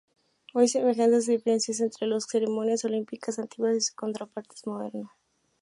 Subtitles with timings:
[0.55, 5.11] Hay semejanzas y diferencias entre las ceremonias Olímpicas antiguas y sus contrapartes modernas.